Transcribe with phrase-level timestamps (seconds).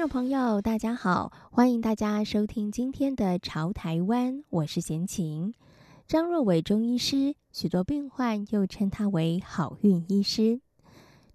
[0.00, 5.52] 众朋友，大家好，欢迎大家收听今天的《潮台湾》，我是贤琴。
[6.06, 10.62] 张若伟中医师，许多病患又称他为“好运医师”。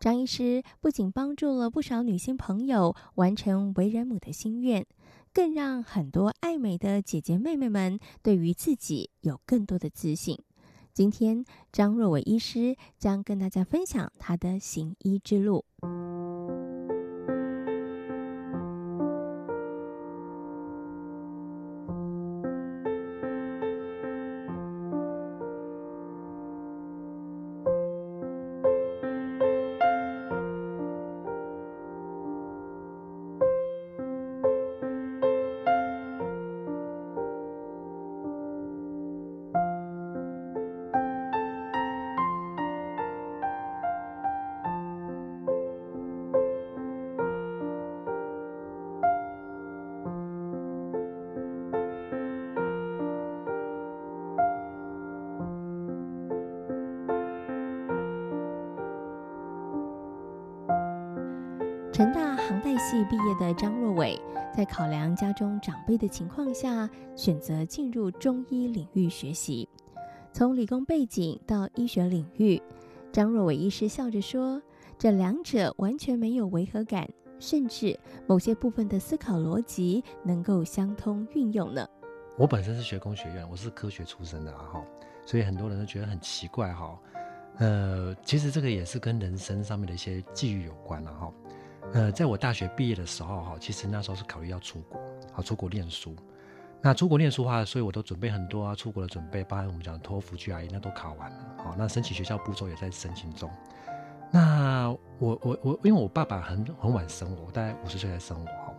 [0.02, 4.84] 张医师不仅帮助了不少女性朋友完成为人母的心愿，
[5.32, 10.40] 更让很多爱美的姐姐妹妹们对于自己有更多的自信。
[10.92, 15.66] 今天，张若伟医师将跟大家分享他的行医之路。
[61.96, 64.20] 成大航太系毕业的张若伟，
[64.54, 69.70] 在考量家中长辈的情况下，选择进入中医领域学习。
[70.34, 72.62] 从理工背景到医学领域，
[73.14, 74.62] 张若伟医师笑着说
[75.00, 77.10] ：“这两者完全没有违和感，
[77.40, 77.98] 甚至
[78.28, 81.88] 某些部分的思考逻辑能够相通运用呢。”
[82.38, 84.84] 我本身是学工学院，我是科学出身的哈，
[85.26, 87.00] 所以很多人都觉得很奇怪哈。
[87.60, 91.32] 呃，其实这个也是跟人生上面的一些际遇有关了哈。
[91.94, 95.00] 呃，在我大学毕业的时候，哈，其实那时候是考虑要出国，
[95.32, 96.16] 好出国念书。
[96.82, 101.38] 那出国念书的话，所以我都准备很多啊，出国的准备，包含我们讲的托福、GRE，那都考完了。
[101.58, 103.50] 好，那申请学校步骤也在申请中。
[104.30, 108.74] 那我我我，因为我爸爸很很晚生我，我大概五十岁才生我，哈，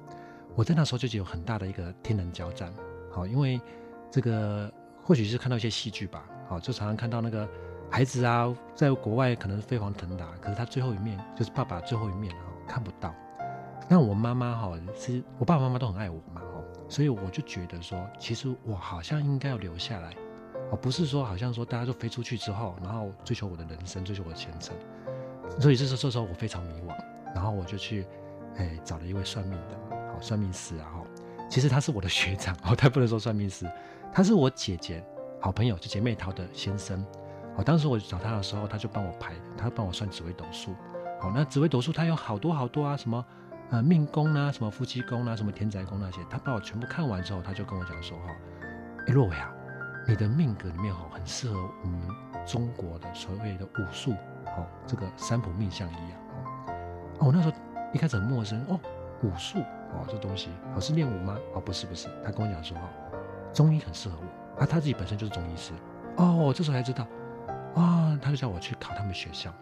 [0.55, 2.73] 我在那时候就有很大的一个天人交战。
[3.11, 3.61] 好，因为
[4.11, 4.71] 这个
[5.03, 7.49] 或许是看到一些戏剧吧，好，就常常看到那个
[7.91, 12.46] 孩子啊，在国外可能飞黄腾达，可是他最后一面就是爸爸最后一面啊。
[12.67, 13.15] 看不到，
[13.89, 20.15] 那我妈妈哈，其实我爸爸妈妈都很爱我嘛哈，所以我就觉得说，其实我好像应该要留下来，
[20.71, 24.77] 而不是说好像说大家都飞出去之后，然后追求我的人生，追求我的前程。
[25.61, 26.95] 所以这时候这时候我非常迷惘，
[27.35, 28.07] 然后我就去
[28.57, 31.03] 哎找了一位算命的，好算命师啊哈，
[31.49, 33.71] 其实他是我的学长哦，他不能说算命师，
[34.13, 35.05] 他是我姐姐
[35.41, 37.05] 好朋友，就姐妹淘的先生。
[37.57, 40.75] 哦，当时我找他的时候，他就帮我排，他帮我算紫微斗数。
[41.35, 43.25] 那紫微斗数它有好多好多啊，什么
[43.71, 48.25] 呃命宫啊，什么夫妻宫啊，什么田宅宫那些，他把我全部看完之后，他就跟我讲说哈，
[49.07, 49.53] 哎若玮啊，
[50.07, 52.01] 你的命格里面哈很适合我们
[52.47, 54.13] 中国的所谓的武术，
[54.47, 56.73] 哦，这个三卜命相一样哦。
[57.21, 57.55] 哦，我那时候
[57.93, 58.79] 一开始很陌生哦，
[59.23, 61.37] 武术哦这东西，哦是练武吗？
[61.55, 62.89] 哦不是不是，他跟我讲说哈，
[63.53, 65.73] 中医很适合我啊，他自己本身就是中医师
[66.17, 67.07] 哦，我这时候才知道
[67.75, 69.53] 啊，他就叫我去考他们学校。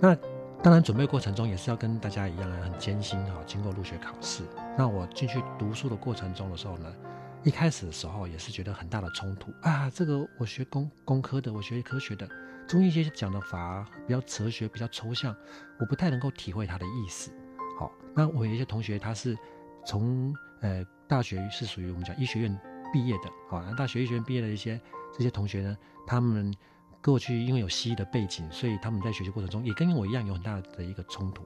[0.00, 0.16] 那
[0.62, 3.42] 当然，准备过程中也是要跟大家一样很艰辛哈。
[3.44, 4.44] 经过入学考试，
[4.78, 6.94] 那我进去读书的过程中的时候呢，
[7.42, 9.90] 一开始的时候也是觉得很大的冲突啊。
[9.90, 12.28] 这个我学工工科的，我学科学的，
[12.68, 15.34] 中医些讲的法比较哲学，比较抽象，
[15.80, 17.32] 我不太能够体会它的意思。
[17.76, 19.36] 好，那我有一些同学他是
[19.84, 22.56] 从呃大学是属于我们讲医学院
[22.92, 24.80] 毕业的，好，那大学医学院毕业的一些
[25.12, 26.54] 这些同学呢，他们。
[27.02, 31.44] 过去因为有西医的背景，所以他们在学习过程中也跟我一样有很大的一个冲突。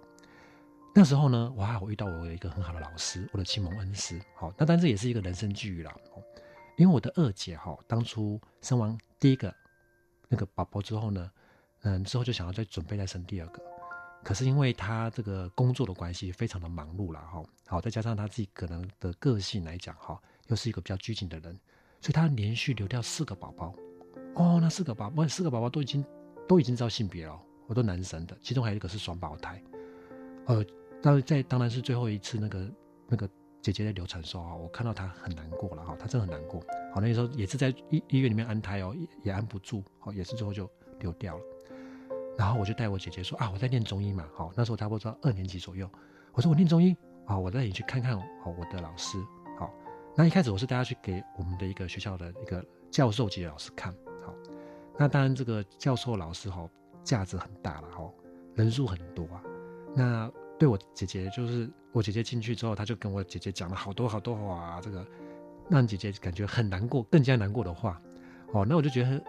[0.94, 4.21] 那时候呢，我还好遇到我有一个很好的老师，我的启蒙恩师。
[4.34, 5.95] 好，那但这也是一个人生际遇啦。
[6.77, 9.54] 因为我的二姐哈，当初生完第一个
[10.28, 11.31] 那个宝宝之后呢，
[11.83, 13.63] 嗯，之后就想要再准备再生第二个，
[14.22, 17.42] 可是因为她这个工作的关系，非常的忙碌了哈。
[17.66, 21.59] 好，再加上她自己可能的个性来讲哈，又是一个比较拘谨的人，
[22.01, 23.75] 所以她连续流掉四个宝宝。
[24.36, 26.04] 哦，那四个宝宝，四个宝宝都已经
[26.47, 29.62] 都已经知道性别了，我都男生的，其中还有一个是双胞胎。
[30.47, 30.65] 呃，
[31.03, 32.71] 当在当然是最后一次那个
[33.09, 33.28] 那个
[33.62, 36.60] 姐姐的流产的时候，我看到她很难过了哈，她真的很难过。
[36.94, 41.44] 好，那时候也是在医医院里面安胎哦，也也安不住，好，也是最后就流掉了。
[42.36, 45.91] 然后我就带我姐姐说啊，我在念中医嘛，好，那时候差不多二年级左右，
[46.34, 46.94] 我说我念中医
[47.24, 49.16] 啊，我带你去看看好我的老师。
[49.59, 49.72] 好，
[50.15, 53.94] 那一开始我是带她去给我们的一个学校的一个教授级的老师看。
[54.98, 56.69] 那当然这个教授老师哈
[57.04, 58.10] 价值很大了哈，
[58.54, 59.43] 人数很多啊。
[59.95, 65.07] 那对我姐姐，就是我姐姐进去之后，她就跟我姐姐讲了好多好多话，这个
[65.69, 68.01] 让姐姐感觉很难过，更加难过的话。
[68.53, 69.22] 哦，那我就觉得，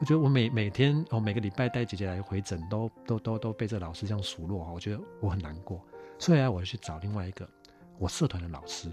[0.00, 5.84] 我觉得我每每天哦，每个礼拜带姐姐来回诊，都都都都被这老师这样数落，我觉得我很难过。
[6.18, 7.46] 所以啊，我就去找另外一个
[7.98, 8.90] 我社团的老师。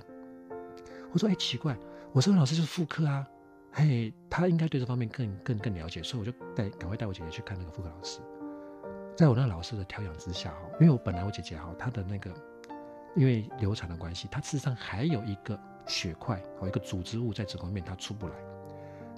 [1.14, 1.78] 我说：“哎，奇怪，
[2.12, 3.26] 我社团老师就是妇科啊，
[3.74, 8.20] 嘿，他应该对这方面更更更了解。”所以我就带赶快带我姐姐去看那个妇科老师。
[9.16, 12.32] 在我那老师的调养之下，哈，因为我本来我姐姐哈，她的那个
[13.16, 18.34] 因为流产的关系，她事实上还有一个血块和一个组织物在子宫里面，她出不来。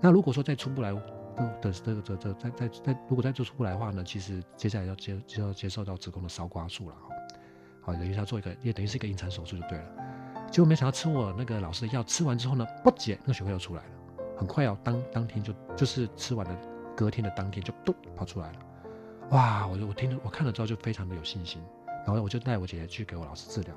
[0.02, 6.96] 那如果说再出不来的这个这这再再再如果再做出不来的话呢，其实接下来要接就要接受到子宫的烧刮术了。
[7.82, 9.86] 好，等于他做一个，也等于是一个引产手术就对了。
[10.52, 13.90] 结果没想到吃我那个老师的药，吃完之后呢，不解，那个血块又出来了，
[14.38, 16.56] 很快哦，当当天就就是吃完的
[16.96, 18.60] 隔天的当天就咚跑出来了。
[19.32, 19.66] 哇！
[19.68, 21.62] 我就我听了我看了之后就非常的有信心，
[22.06, 23.76] 然后我就带我姐姐去给我老师治疗，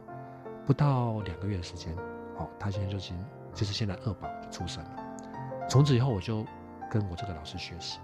[0.66, 1.94] 不到两个月的时间，
[2.36, 3.16] 哦，她现在就已经
[3.54, 4.90] 就是现在二宝出生了。
[5.68, 6.44] 从此以后我就
[6.90, 7.98] 跟我这个老师学习。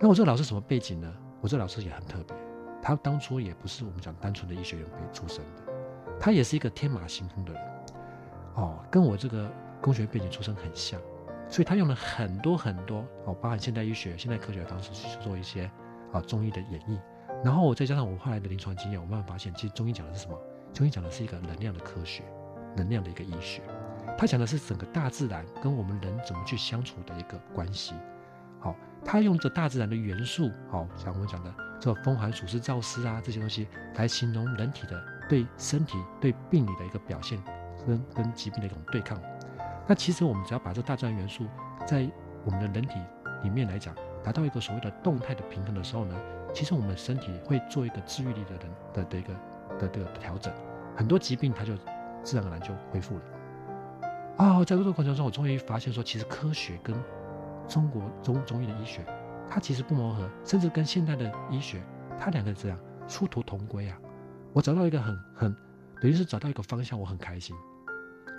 [0.00, 1.12] 那我这个老师什么背景呢？
[1.40, 2.36] 我这老师也很特别。
[2.82, 5.72] 他当初也不是我们讲单纯的医学院毕业出身的，
[6.18, 7.62] 他也是一个天马行空的人，
[8.56, 9.48] 哦，跟我这个
[9.80, 11.00] 工学背景出身很像，
[11.52, 15.70] 所以他用了很多很多哦，包含现代医学、现代科学的方式去做一些
[16.10, 16.98] 啊中医的演绎，
[17.44, 20.38] 然后我再加上我后来的临床经验，我慢慢发现，其实中医讲的是什么？
[20.72, 22.22] 中医讲的是一个能量的科学，
[22.74, 23.60] 能量的一个医学，
[24.16, 27.94] 他讲的是整个大自然跟我们人怎么去相处的一个关系。
[28.58, 37.38] 好，他用着大自然的元素，好，像我们讲的这风寒暑湿燥湿啊这些东西，来形容人体的对身体对病理的一个表现，
[37.86, 39.20] 跟跟疾病的一种对抗。
[39.86, 41.46] 那其实我们只要把这大自然元素
[41.86, 42.08] 在
[42.44, 43.00] 我们的人体
[43.42, 46.16] 里面来讲，达到一个所谓的动态的平衡的时候呢，
[46.54, 48.60] 其实我们身体会做一个治愈力的人
[48.94, 49.34] 的的一个
[49.78, 50.52] 的的调整，
[50.96, 51.74] 很多疾病它就
[52.22, 53.22] 自然而然就恢复了。
[54.38, 56.96] 啊、哦，在这个过程中，我终于发现说，其实科学跟
[57.68, 59.04] 中国中中医的医学，
[59.48, 61.82] 它其实不谋合，甚至跟现代的医学，
[62.18, 63.98] 它两个这样殊途同归啊！
[64.52, 65.56] 我找到一个很很，
[66.00, 67.54] 等于是找到一个方向，我很开心。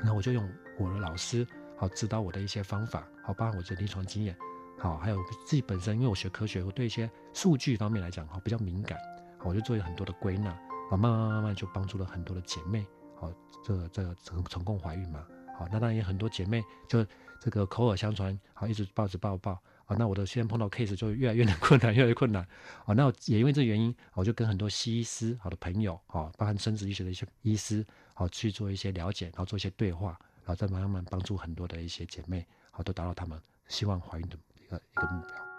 [0.03, 0.43] 那我就用
[0.79, 1.45] 我的老师
[1.77, 4.35] 好指导我的一些方法，好包含我的临床经验，
[4.77, 8.97] 好还有自己本身，因为我学科学，我对一些数据方面来讲，好比较敏感，
[9.37, 10.51] 好我就做了很多的归纳，
[10.89, 12.85] 好慢慢慢慢就帮助了很多的姐妹，
[13.15, 13.31] 好
[13.63, 15.25] 这这个成成功怀孕嘛，
[15.57, 17.05] 好那当然也很多姐妹就。
[17.43, 19.51] 这个口耳相传，好，一直抱着抱抱
[19.85, 22.41] 啊，那我的现在碰到 case 就越来越困难，越来越困难
[22.85, 22.93] 啊。
[22.93, 35.52] 那也因为这个原因，我就跟很多西医师好的朋友啊，包含生殖医学的一些医师，好去做一些了解，然后做一些对话，然后再慢慢帮助很多的一些姐妹，好都达到她们希望怀孕的一个一个目标。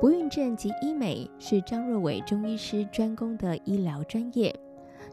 [0.00, 4.54] 不孕症及医美是张若伟中医师专攻的医疗专业。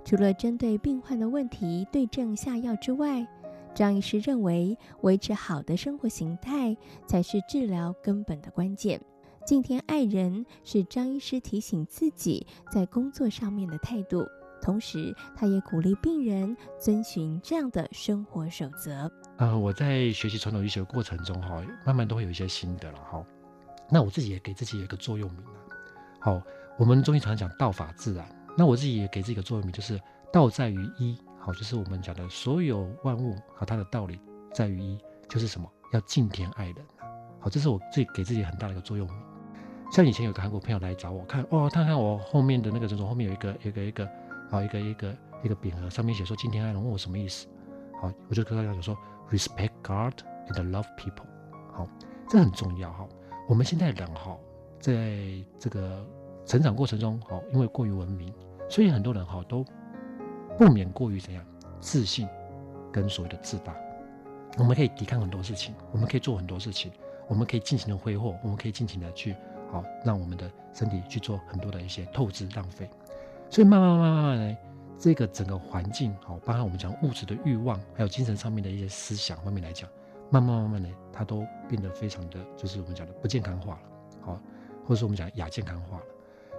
[0.03, 3.25] 除了针对病患的问题对症下药之外，
[3.73, 6.75] 张医师认为维持好的生活形态
[7.05, 8.99] 才是治疗根本的关键。
[9.45, 14.25] 敬天爱人是张医师提醒自己在工作上面的态度，
[14.61, 19.09] 同时他也鼓励病人遵循这样的生活守则。
[19.37, 23.25] 呃，我在学习传统医学的过程中，哈，慢慢都会有一些心得了，哈。
[23.91, 25.59] 那我自己也给自己有一个座右铭啊，
[26.19, 26.41] 好，
[26.77, 28.25] 我们中医常常讲道法自然，
[28.57, 29.99] 那我自己也给自己一个座右铭，就是
[30.31, 34.17] 道在于一，好，就是我们讲的所有万物和它的道理
[34.53, 35.69] 在于一，就是什么？
[35.91, 36.75] 要敬天爱人，
[37.41, 39.13] 好，这是我自己给自己很大的一个座右铭。
[39.91, 44.09] 像以前有个韩国朋友来找我看，哦，他看我后面的那个诊所后面有一个一个一个，
[44.49, 47.45] 好，一个一个一个匾额，上面写说敬天爱人，问我什么意思？
[48.01, 48.97] 好，我就跟他讲说
[49.29, 50.13] ，respect God
[50.55, 51.25] and love people，
[51.73, 51.85] 好，
[52.29, 53.05] 这很重要哈。
[53.51, 54.37] 我们现在人哈，
[54.79, 54.93] 在
[55.59, 56.07] 这个
[56.45, 58.33] 成长过程中哈，因为过于文明，
[58.69, 59.65] 所以很多人哈都
[60.57, 61.45] 不免过于怎样
[61.81, 62.25] 自信
[62.93, 63.75] 跟所谓的自大。
[64.57, 66.93] 我们可以抵抗很多事情，我们可以做很多事情，
[67.27, 69.35] 我们可以尽情的挥霍，我们可以尽情的去
[69.69, 72.89] 好让我们的身体去做很多的一些透支浪费。
[73.49, 74.57] 所以慢慢慢慢慢慢，
[74.97, 79.89] 这个整个环境好，包含我们讲物质的欲望，还有精神上面的一些思想方面来讲，
[80.31, 83.81] 慢慢慢慢的，它都变得非常的，就是我们讲的不健康化了，
[84.21, 84.33] 好，
[84.85, 86.03] 或者说我们讲亚健康化了。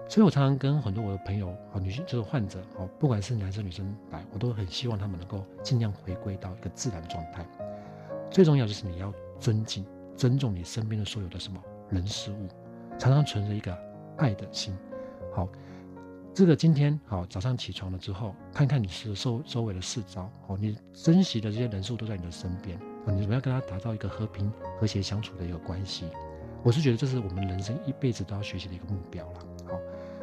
[0.09, 7.47] 所以我常常跟很多我的朋友，好，女性就是患者，好，不管是男生女生来，我都很希望他们能够尽量回归到一个自然状态。
[8.31, 9.87] 最重要就是你要尊敬、
[10.17, 12.49] 尊重你身边的所有的什么人事物，
[12.99, 13.75] 常常存着一个
[14.19, 14.77] 爱的心，
[15.35, 15.49] 好。
[16.35, 26.07] 这个今天好，早上起床了之后，看看你是周周围的四周，哦，你珍惜的这些人数都在你的身边，你怎么样跟他打造一个和平和谐相处的一个关系？
[26.63, 29.41] 我是觉得这是我们人生一辈子都要学习的一个目标了。
[29.67, 29.79] 好，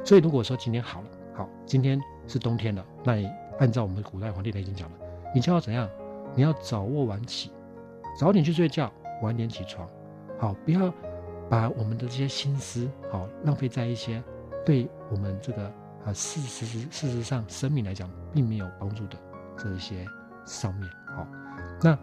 [0.06, 4.96] 所以如果说今天好了，好，今天是冬天了，那你按照我们古代皇帝内经讲的，
[5.36, 5.90] 你就要怎样？
[6.36, 7.52] 你要早卧晚起，
[8.18, 9.90] 早点去睡觉，晚点起床，
[10.38, 10.94] 好，不要
[11.50, 14.24] 把我们的这些心思好浪费在一些
[14.66, 15.72] 对我们这个。
[16.06, 19.18] 啊，事实事实上，生命来讲并没有帮助的
[19.58, 20.06] 这一些
[20.46, 21.28] 上面，好，
[21.84, 21.94] 那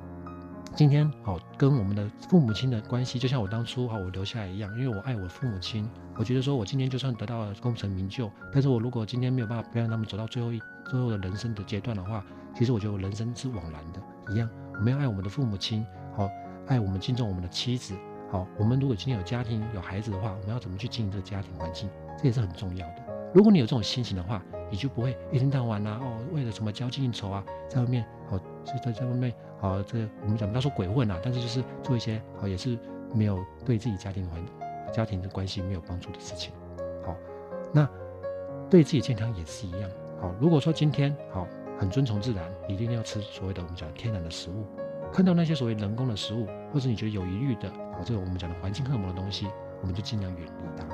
[0.76, 12.22] 今天好跟我们的父母亲的关系，就像我当初好我留下来一样，因为我爱我父母亲，我觉得说我今天就算得到了功成名就，但是我如果今天没有办法陪伴他们走到最后一最后的人生的阶段的话，
[12.54, 14.46] 其实我觉得人生是枉然的一样。
[14.74, 15.82] 我们要爱我们的父母亲，
[16.14, 16.28] 好，
[16.66, 17.96] 爱我们敬重我们的妻子，
[18.30, 22.96] 好，我们如果今天有家庭有孩子的话，我们要怎么去经营这个家庭环境，这也是很重要的。
[23.32, 32.76] 如果你有这种心情的话，你就不会一天到晚呐、啊，哦，为了什么交际应酬啊，在外面哦，所以在在外面好，这、我们讲不要说鬼混、啊，但是就是做一些好，也是
[33.14, 34.44] 没有对自己家庭环
[34.92, 36.52] 家庭的关系没有帮助的事情。
[37.04, 37.16] 好，
[37.72, 37.88] 那
[38.68, 39.88] 对自己健康也是一样。
[40.20, 41.46] 好，如果说今天好
[41.78, 44.66] 很遵从自然，一定要吃所谓的我们讲天然的食物，
[45.12, 49.46] 看到那些所谓人工的食物，或者你觉得有疑虑的，好，这个我们讲的环境荷尔的东西，
[49.80, 50.84] 我们就尽量远离它。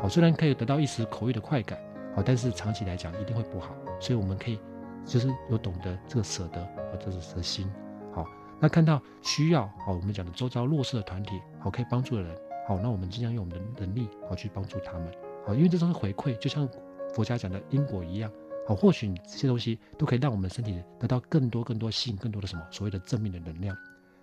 [0.00, 1.78] 好，虽然可以得到一时口欲的快感。
[2.16, 4.58] 好但是长期来讲一定会不好，所以我们可以
[5.04, 7.70] 就是有懂得这个舍得和这是核心。
[8.12, 8.26] 好，
[8.60, 15.12] 那看到需要好，我们讲的周遭弱势的团体好，可以帮助的人好，那我们尽量用我们的能力好去帮助他们。
[15.46, 16.68] 好，因为这都是回馈，就像
[17.14, 18.30] 佛家讲的因果一样。
[18.66, 23.76] 好，或许这些东西都可以让我们的身体得到更多更多吸引更多的什么所谓的正面的能量。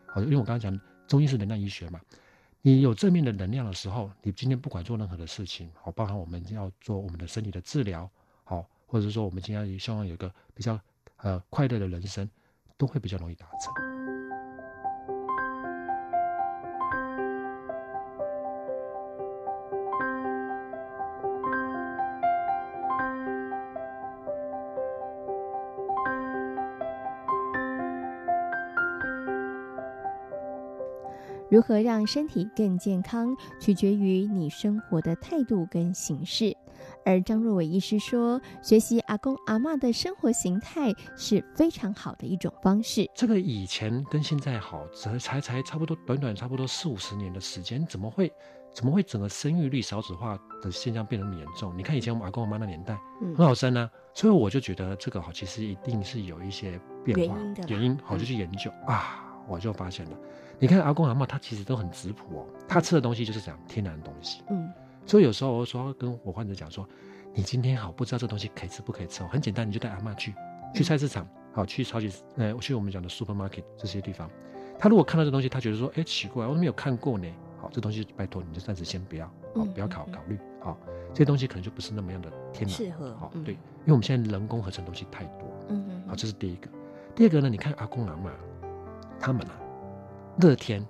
[0.05, 1.99] 好，因为我刚刚讲中医是能量医学嘛。
[2.61, 8.09] 你有正面的能量的时候，你今天不管做任何的事情，好，包含我们要做我们的身体的治疗，
[8.43, 10.79] 好，或者是说我们今天希望有一个比较
[11.17, 12.27] 呃快乐的人生，
[12.77, 13.73] 都会比较容易达成。
[31.47, 36.57] 如何让身体更健康，取决于你生活的态度跟形式。
[37.05, 43.09] 而张若伟医师说，学习阿公阿嬷的生活形态是非常好的一种方式。
[43.13, 48.31] 这个以前跟现在好，才才才差不多短短差不多四五十年的时间，怎么会
[48.73, 51.75] 怎么会整个生育率少子化的现象变得那么严重？
[51.77, 60.17] 你看以前我们阿公阿妈那年代，嗯，很好生啊，所以我就觉得这个好，其实一定是有一些变化原因的原因，好就去研究、嗯、啊，我就发现了。
[60.57, 62.45] 你看阿公阿嬷，他其实都很质朴哦。
[62.67, 64.41] 他吃的东西就是讲天然的东西。
[64.49, 64.71] 嗯，
[65.05, 66.87] 所以有时候我说跟我患者讲说，
[67.33, 70.33] 你今天好不知道这东西可以吃不可以吃哦，很简单，你就带阿嬷去，
[70.73, 74.29] 去菜市场，好去超级呃，去我们讲的 supermarket 这些地方。
[74.79, 77.27] 他如果看到这东西，他觉得说，哎，奇怪，我都没有看过呢。
[77.61, 80.37] 好，这东西拜托你就暂时先不要，好，不要考考虑。
[80.59, 80.77] 好，
[81.13, 82.69] 这些东西可能就不是那么样的天然。
[82.69, 83.15] 适合。
[83.15, 85.47] 好，对，因为我们现在人工合成东西太多。
[85.69, 86.03] 嗯嗯。
[86.07, 86.67] 好，这是第一个。
[87.15, 88.29] 第二个呢，你看阿公阿嬷，
[89.19, 89.61] 他们啊。
[90.41, 90.85] 乐天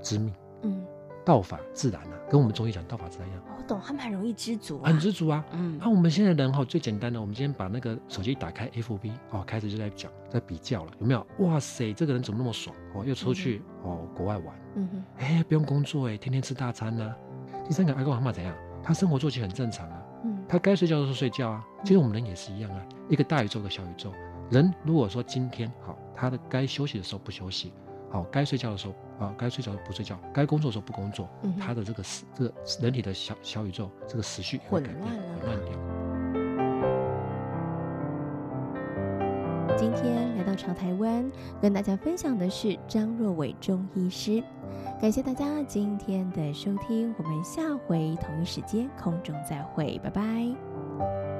[0.00, 0.86] 知命，嗯，
[1.24, 3.42] 道法自然啊，跟我们中医讲道法自然一样。
[3.56, 5.44] 我懂，他们很容易知足，很知足啊。
[5.52, 11.26] 嗯，那、啊、我们现在人哈最简单的，我们今天把那个手机打开，FB 哦，开始就在讲，在比较了，有没有？
[11.38, 13.04] 哇塞，这个人怎么那么爽哦？
[13.04, 17.16] 又出去、嗯、哦，国外玩，嗯哼，哎，不用工作哎，天天吃大餐呢、啊。
[17.66, 18.54] 第三个，阿公阿嬷怎样？
[18.82, 21.64] 他生活作息很正常啊，嗯，他该睡觉的时候睡觉啊。
[21.82, 24.12] 其实我们人也是一样啊，一个大宇宙，一个小宇宙。
[24.50, 27.72] 人如果说今天好，他的该休息的时候不休息。
[28.10, 35.12] 好，该睡觉的时候啊，该睡觉不睡觉，该工作的时候不工作，嗯、他的这个时，这个人体的小小宇宙，这个时序会改变，混
[35.44, 35.66] 乱了。
[39.76, 41.30] 今天来到潮台湾，
[41.60, 44.42] 跟大家分享的是张若伟中医师，
[45.00, 51.33] 感谢大家今天的收听，我们下回同一时间空中再会，拜拜。